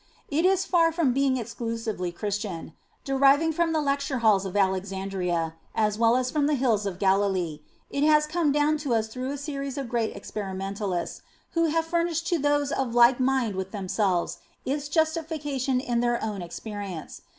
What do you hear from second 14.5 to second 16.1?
its justification in